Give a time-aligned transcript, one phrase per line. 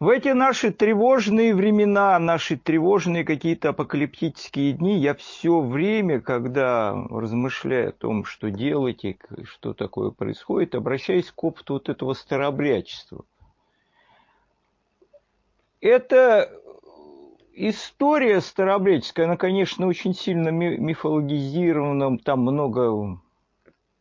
[0.00, 7.90] В эти наши тревожные времена, наши тревожные какие-то апокалиптические дни, я все время, когда размышляю
[7.90, 13.26] о том, что делать и что такое происходит, обращаюсь к опыту вот этого старообрядчества.
[15.82, 16.50] Это
[17.52, 23.20] история старообрядческая, она, конечно, очень сильно мифологизирована, там много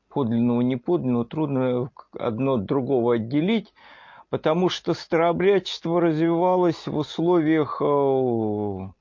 [0.08, 3.74] подлинного, неподлинного, трудно одно от другого отделить–
[4.30, 8.92] потому что старообрядчество развивалось в условиях э,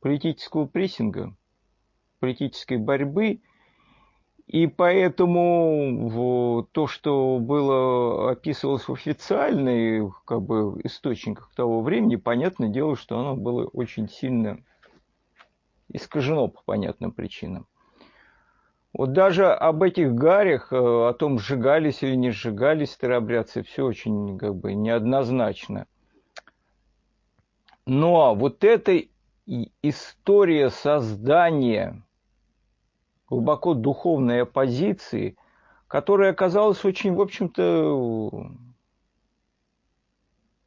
[0.00, 1.34] политического прессинга,
[2.20, 3.40] политической борьбы,
[4.46, 12.94] и поэтому то, что было описывалось в официальных как бы, источниках того времени, понятное дело,
[12.94, 14.62] что оно было очень сильно
[15.88, 17.66] искажено по понятным причинам.
[18.94, 24.38] Вот даже об этих гарях, э, о том, сжигались или не сжигались старообрядцы, все очень
[24.38, 25.86] как бы неоднозначно.
[27.86, 29.02] Но вот эта
[29.82, 32.04] история создания
[33.28, 35.36] глубоко духовной оппозиции,
[35.88, 38.52] которая оказалась очень, в общем-то,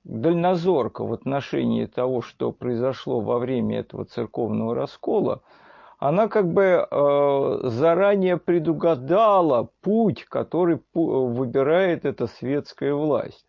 [0.03, 5.43] дальнозорко в отношении того, что произошло во время этого церковного раскола–
[5.97, 13.45] она как бы э, заранее предугадала путь, который выбирает эта светская власть.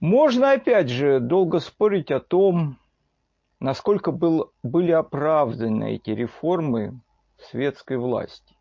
[0.00, 2.76] Можно, опять же, долго спорить о том,
[3.58, 7.00] насколько был, были оправданы эти реформы
[7.38, 8.54] светской власти.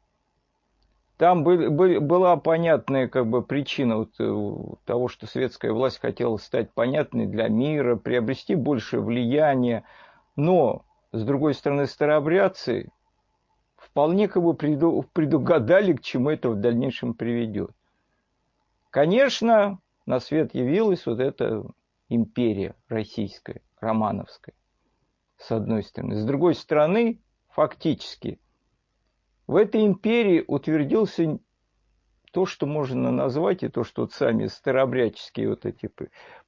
[1.18, 6.38] Там был, был, была понятная как бы, причина вот, э, того, что светская власть хотела
[6.38, 9.84] стать понятной для мира, приобрести большее влияние.
[10.38, 12.92] Но с другой стороны, старообрядцы
[13.78, 17.72] вполне как бы предугадали, к чему это в дальнейшем приведет.
[18.90, 21.64] Конечно, на свет явилась вот эта
[22.10, 24.56] империя российская, романовская,
[25.38, 26.16] с одной стороны.
[26.16, 28.42] С другой стороны, фактически,
[29.48, 31.40] в этой империи утвердился
[32.36, 35.90] то, что можно назвать, и то, что вот сами старообрядческие вот эти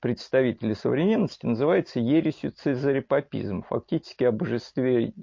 [0.01, 5.13] представители современности называется ересью цезарепапизм, фактически обожествление,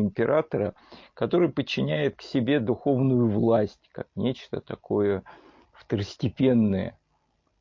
[0.00, 0.76] императора,
[1.14, 5.24] который подчиняет к себе духовную власть, как нечто такое
[5.72, 6.96] второстепенное.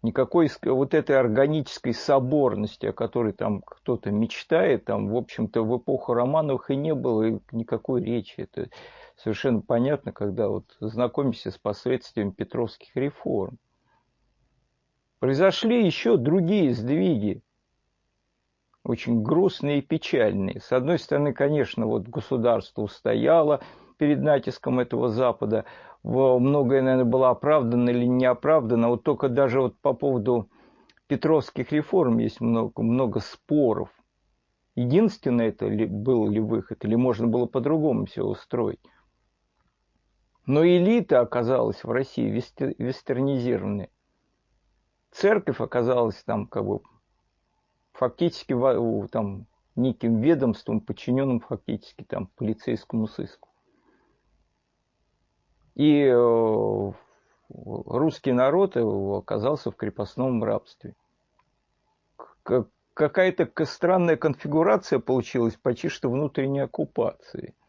[0.03, 6.13] Никакой вот этой органической соборности, о которой там кто-то мечтает, там, в общем-то, в эпоху
[6.13, 8.41] Романовых и не было никакой речи.
[8.41, 8.69] Это
[9.17, 13.57] совершенно понятно, когда вот знакомишься с последствиями петровских реформ.
[15.19, 17.41] Произошли еще другие сдвиги,
[18.83, 20.59] очень грустные и печальные.
[20.59, 23.61] С одной стороны, конечно, вот государство устояло
[23.97, 25.65] перед натиском этого Запада.
[26.03, 28.89] Многое, наверное, было оправдано или не оправдано.
[28.89, 30.49] Вот только даже вот по поводу
[31.07, 33.89] петровских реформ есть много, много споров.
[34.75, 38.81] Единственное это ли, был ли выход, или можно было по-другому все устроить.
[40.45, 43.89] Но элита оказалась в России вестернизированной.
[45.11, 46.81] Церковь оказалась там как бы
[47.93, 48.55] фактически
[49.07, 53.49] там, неким ведомством, подчиненным фактически там, полицейскому сыску.
[55.73, 56.91] И э,
[57.49, 60.95] русский народ оказался в крепостном рабстве.
[62.93, 67.55] Какая-то странная конфигурация получилась почти что внутренней оккупации–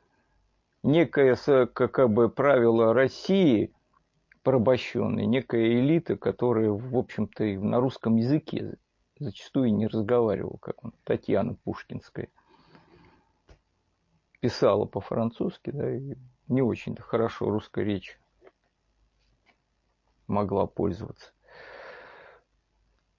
[0.86, 1.36] некое
[1.66, 3.72] как бы правило России
[4.42, 8.76] порабощенной, некая элита, которая, в общем-то, и на русском языке
[9.18, 12.28] зачастую не разговаривала, как он, Татьяна Пушкинская.
[14.40, 16.14] Писала по-французски, да, и
[16.46, 18.20] не очень-то хорошо русской речью
[20.28, 21.32] могла пользоваться.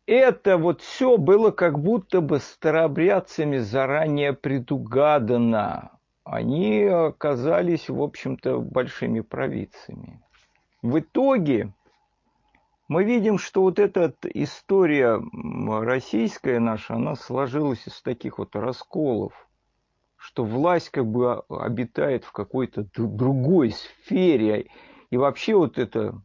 [0.05, 5.96] Это вот все было как будто бы старообрядцами заранее предугадано
[6.29, 10.21] они оказались, в общем-то, большими провидцами.
[10.81, 11.73] В итоге
[12.89, 15.21] мы видим, что вот эта история
[15.81, 19.47] российская наша, она сложилась из таких вот расколов,
[20.17, 24.69] что власть как бы обитает в какой-то другой сфере.
[25.09, 26.21] И вообще вот это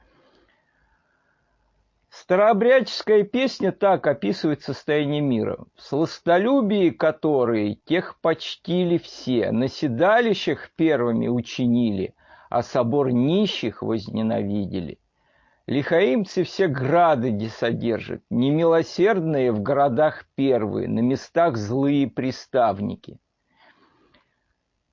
[2.11, 5.59] Старообрядческая песня так описывает состояние мира.
[5.75, 12.15] В сластолюбии которые тех почтили все, на седалищах первыми учинили,
[12.51, 15.01] а собор нищих возненавидели.
[15.71, 23.21] Лихаимцы все грады не содержат, немилосердные в городах первые, на местах злые приставники.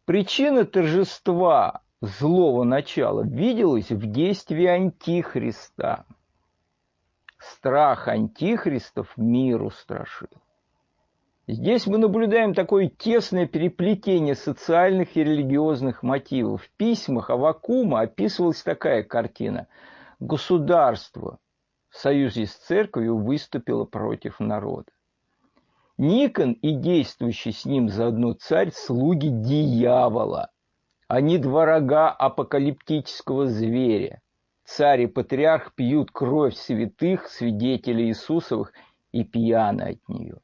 [0.06, 6.06] Причина торжества злого начала виделась в действии Антихриста.
[7.40, 10.30] Страх антихристов миру страшил.
[11.48, 16.62] Здесь мы наблюдаем такое тесное переплетение социальных и религиозных мотивов.
[16.62, 19.66] В письмах Авакума описывалась такая картина–
[20.20, 21.40] государство
[21.90, 24.92] в союзе с церковью выступило против народа.
[25.98, 30.52] Никон и действующий с ним заодно царь– слуги дьявола.
[31.08, 34.22] Они два рога апокалиптического зверя.
[34.64, 38.74] Царь и патриарх пьют кровь святых, свидетелей Иисусовых,
[39.14, 40.40] и пьяны от нее.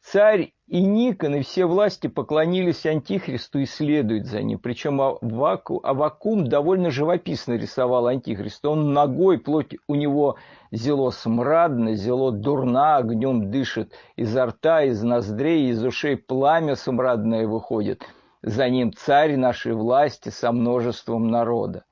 [0.00, 4.60] Царь и Никон, и все власти поклонились Антихристу и следуют за ним.
[4.60, 8.70] Причем Аваку, Авакум довольно живописно рисовал Антихриста.
[8.70, 10.36] Он ногой, плоть у него
[10.70, 13.92] зело смрадно, зело дурна, огнем дышит.
[14.14, 18.04] Изо рта, из ноздрей, из ушей пламя смрадное выходит.
[18.42, 21.82] За ним царь нашей власти со множеством народа.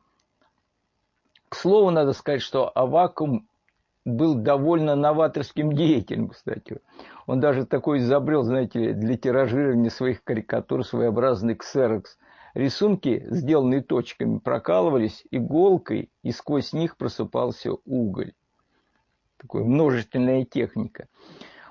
[1.48, 3.48] К слову, надо сказать, что Авакум
[4.04, 6.78] был довольно новаторским деятелем, кстати.
[7.28, 12.16] Он даже такой изобрел, знаете, для тиражирования своих карикатур своеобразный ксерокс.
[12.54, 18.32] Рисунки, сделанные точками, прокалывались иголкой, и сквозь них просыпался уголь.
[19.36, 21.06] Такая множественная техника.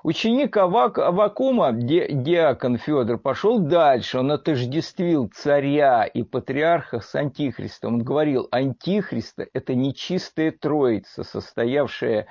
[0.03, 4.19] Ученик Авак, Авакума, ди, диакон Федор, пошел дальше.
[4.19, 7.95] Он отождествил царя и патриарха с антихристом.
[7.95, 12.27] Он говорил, антихриста– это нечистая троица, состоявшая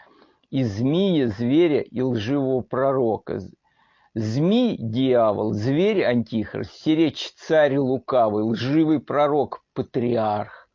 [0.57, 3.41] и змея, зверя и лживого пророка.
[4.15, 10.71] Змей– дьявол, зверь– антихрист, сиречь царь лукавый, лживый пророк– патриарх.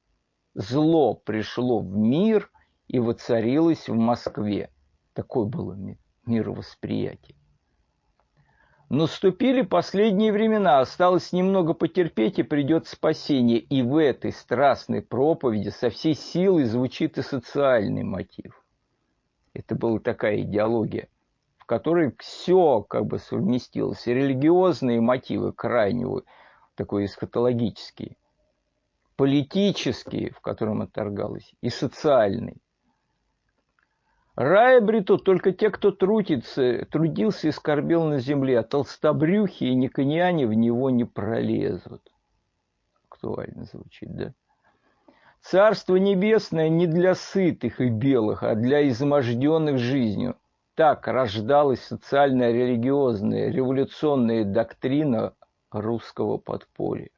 [0.53, 2.51] Зло пришло в мир
[2.87, 4.69] и воцарилось в Москве.
[5.13, 5.73] Такой был
[6.27, 7.35] мировосприятие.
[8.89, 13.57] Наступили последние времена, осталось немного потерпеть, и придет спасение.
[13.57, 18.60] И в этой страстной проповеди со всей силой звучит и социальный мотив.
[19.53, 21.09] Это была такая идеология,
[21.57, 24.07] в которой все как бы совместилось.
[24.07, 26.23] И религиозные мотивы крайнего,
[26.75, 28.17] такой эсхатологический,
[29.17, 32.61] политический, в котором отторгалось, и социальный.
[34.35, 40.47] Рай обретут только те, кто трудится, трудился и скорбел на земле, а толстобрюхи и никоняне
[40.47, 42.01] в него не пролезут.
[43.09, 44.33] Актуально звучит, да?
[45.41, 50.37] Царство небесное не для сытых и белых, а для изможденных жизнью.
[50.75, 55.33] Так рождалась социальная, религиозная, революционная доктрина
[55.71, 57.09] русского подполья.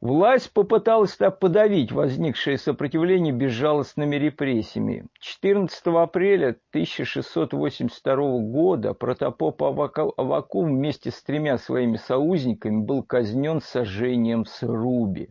[0.00, 5.06] Власть попыталась так подавить возникшее сопротивление безжалостными репрессиями.
[5.20, 14.48] 14 апреля 1682 года протопоп Авакум вместе с тремя своими союзниками был казнен сожжением в
[14.48, 15.28] срубе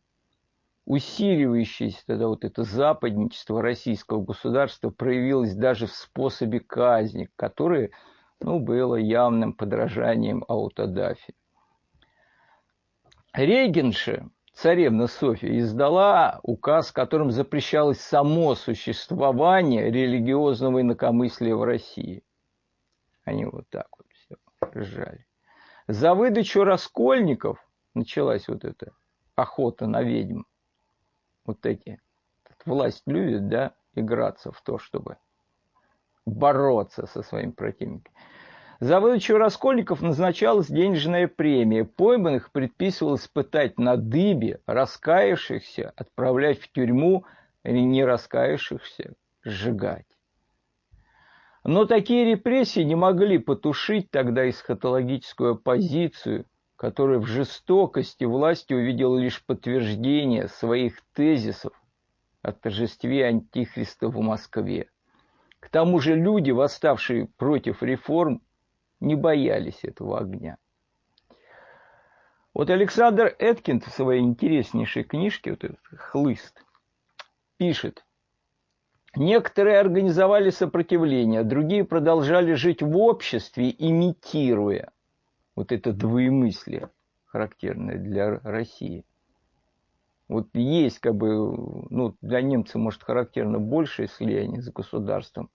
[0.86, 7.92] усиливающееся тогда вот это западничество российского государства проявилось даже в способе казни, которое
[8.42, 11.34] ну, было явным подражанием аутодафи.
[13.34, 22.24] Регенша царевна Софья издала указ, которым запрещалось само существование религиозного инакомыслия в России.
[23.24, 24.38] Они вот так вот все
[24.74, 25.25] сжали.
[25.88, 27.60] За выдачу раскольников
[27.94, 28.94] началась вот эта
[29.36, 30.44] охота на ведьм.
[31.46, 32.00] Вот эти.
[32.66, 35.18] Власть любит, да, играться в то, чтобы
[36.25, 38.14] бороться со своим противником.
[38.80, 41.86] За выдачу раскольников назначалась денежная премия.
[41.86, 47.25] Пойманных предписывалось пытать на дыбе, раскаявшихся отправлять в тюрьму,
[47.64, 50.06] или не раскаявшихся сжигать.
[51.64, 59.44] Но такие репрессии не могли потушить тогда эсхатологическую оппозицию, которая в жестокости власти увидела лишь
[59.44, 61.74] подтверждение своих тезисов
[62.41, 64.89] о торжестве Антихриста в Москве.
[65.60, 68.41] К тому же люди, восставшие против реформ,
[69.00, 70.58] не боялись этого огня.
[72.53, 76.63] Вот Александр Эткинд в своей интереснейшей книжке, вот этот «Хлыст»,
[77.58, 78.05] пишет,
[79.17, 84.91] Некоторые организовали сопротивление, другие продолжали жить в обществе, имитируя
[85.56, 86.90] вот это двоемыслие,
[87.26, 89.06] характерное для России.
[90.28, 91.30] Вот есть как бы,
[91.90, 95.50] ну, для немцев, может, характерно большее слияние с государством,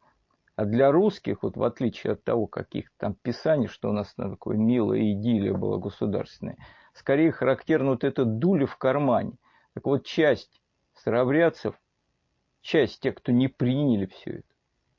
[0.55, 4.31] а для русских, вот в отличие от того, каких там писаний, что у нас на
[4.31, 6.57] такое милое идиллия была государственная,
[6.95, 9.39] скорее характерно вот это дуля в кармане.
[9.75, 10.61] Так вот, часть
[10.95, 11.75] старобрядцев–
[12.61, 14.49] часть тех, кто не приняли все это.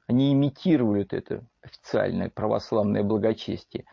[0.07, 3.85] Они имитировали это официальное православное благочестие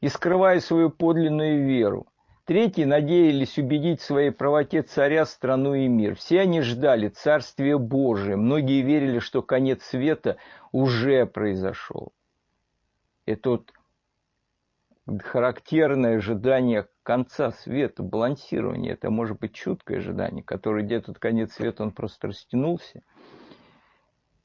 [0.00, 2.06] и скрывая свою подлинную веру.
[2.44, 6.14] Третьи надеялись убедить в своей правоте царя, страну и мир.
[6.14, 8.36] Все они ждали Царствия Божия.
[8.36, 10.38] Многие верили, что конец света
[10.72, 12.12] уже произошел.
[13.26, 13.72] Это вот
[15.22, 18.94] характерное ожидание конца света, балансирование.
[18.94, 23.02] Это может быть чуткое ожидание, которое где-то конец света, он просто растянулся.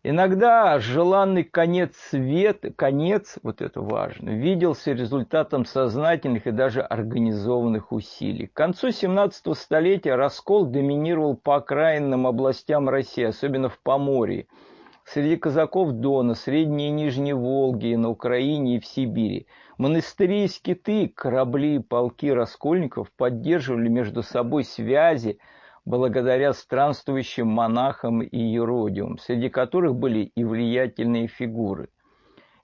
[0.03, 8.47] Иногда желанный конец света, конец, вот это важно, виделся результатом сознательных и даже организованных усилий.
[8.47, 14.47] К концу 17 столетия раскол доминировал по окраинным областям России, особенно в Поморье–
[15.05, 19.47] среди казаков Дона, Средней и Нижней Волги, на Украине и в Сибири.
[19.77, 25.39] Монастыри и скиты, корабли и полки раскольников поддерживали между собой связи
[25.85, 31.89] благодаря странствующим монахам и еродиум, среди которых были и влиятельные фигуры.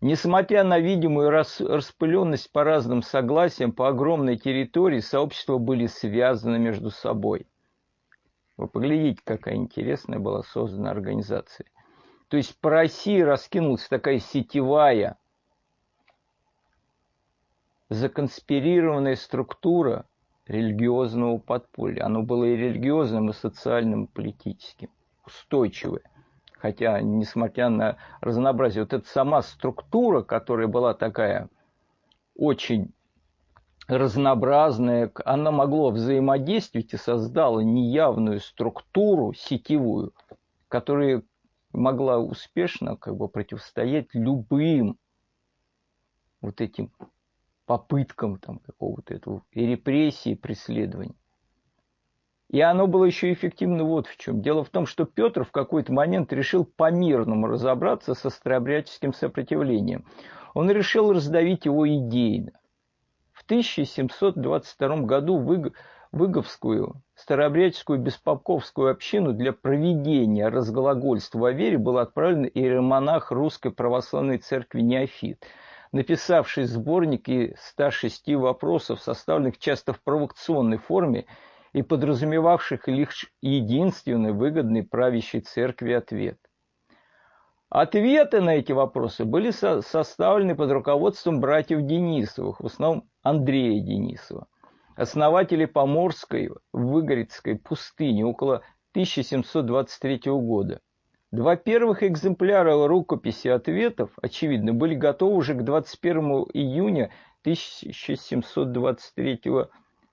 [0.01, 7.47] Несмотря на видимую распыленность по разным согласиям, по огромной территории сообщества были связаны между собой.
[8.55, 11.65] Вы поглядите, какая интересная была создана организация.
[12.29, 15.17] То есть по России раскинулась такая сетевая,
[17.89, 20.05] законспирированная структура
[20.50, 22.06] религиозного подполья.
[22.06, 24.89] Оно было и религиозным, и социальным, и политическим,
[25.25, 26.01] устойчивое.
[26.53, 31.50] Хотя, несмотря на разнообразие, вот эта сама структура, которая была такая
[32.36, 32.91] очень
[33.88, 40.13] разнообразная, она могла взаимодействовать и создала неявную структуру сетевую,
[40.68, 41.24] которая
[41.74, 44.98] могла успешно как бы противостоять любым
[46.41, 46.91] вот этим
[47.69, 51.15] попыткам там какого-то этого и репрессии, и преследований.
[52.49, 54.41] И оно было еще эффективно вот в чем.
[54.41, 60.07] Дело в том, что Петр в какой-то момент решил по-мирному разобраться со старообрядческим сопротивлением.
[60.55, 62.53] Он решил раздавить его идейно.
[63.33, 65.38] В 1722 году
[66.11, 74.81] Выговскую, старообрядческую беспоповскую общину для проведения разглагольства о вере был отправлен иеромонах Русской Православной Церкви
[74.81, 75.45] Неофит,
[75.91, 81.25] написавший сборник из 106 вопросов, составленных часто в провокационной форме
[81.74, 86.38] и подразумевавших лишь единственный выгодный правящей церкви ответ.
[87.69, 94.48] Ответы на эти вопросы были со составлены под руководством братьев Денисовых, в основном Андрея Денисова–
[95.00, 100.81] основатели Поморской Выгорецкой пустыни около 1723 года.
[101.31, 109.41] Два первых экземпляра рукописи ответов, очевидно, были готовы уже к 21 июня 1723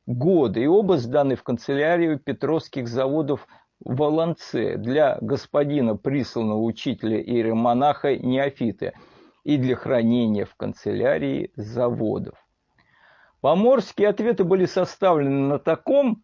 [0.04, 3.49] года, и оба сданы в канцелярию Петровских заводов
[3.80, 8.92] в Волонце для господина присланного учителя иеромонаха Неофита
[9.42, 12.37] и для хранения в канцелярии заводов.
[13.40, 16.23] Поморские ответы были составлены на таком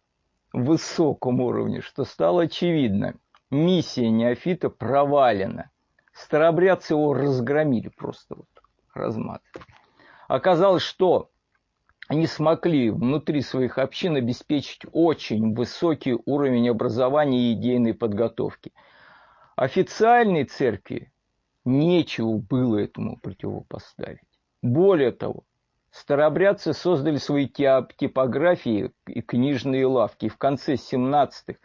[0.51, 3.15] высоком уровне, что стало очевидно.
[3.53, 5.69] Миссия неофита провалена.
[6.11, 8.49] Старобрядцы его разгромили просто вот,
[8.95, 9.43] размат.
[10.27, 11.29] Оказалось, что
[12.07, 18.73] они смогли внутри своих общин обеспечить очень высокий уровень образования и идейной подготовки.
[19.55, 21.13] Официальной церкви
[21.63, 24.19] нечего было этому противопоставить.
[24.63, 25.43] Более того,
[25.91, 30.25] старообрядцы создали свои типографии и книжные лавки.
[30.25, 31.55] И в конце 17-18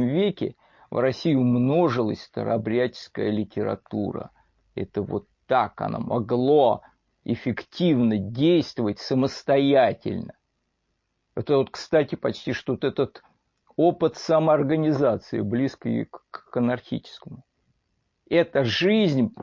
[0.00, 0.56] веке
[0.94, 4.30] в России умножилась старообрядческая литература.
[4.76, 6.82] Это вот так оно могло
[7.24, 10.34] эффективно действовать самостоятельно.
[11.34, 13.24] Это вот, кстати, почти что вот этот
[13.74, 17.44] опыт самоорганизации, близкий к анархическому.
[18.30, 19.34] Эта жизнь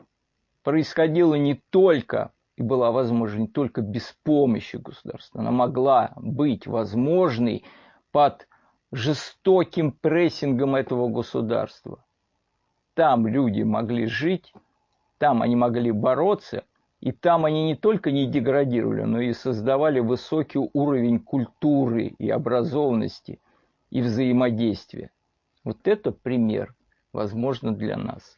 [0.62, 7.66] происходила не только и была возможна не только без помощи государства, она могла быть возможной
[8.10, 8.48] под
[8.92, 12.04] жестоким прессингом этого государства.
[12.94, 14.52] Там люди могли жить,
[15.18, 16.64] там они могли бороться,
[17.00, 23.40] и там они не только не деградировали, но и создавали высокий уровень культуры и образованности
[23.90, 25.10] и взаимодействия.
[25.64, 26.74] Вот это пример,
[27.12, 28.36] возможно, для нас.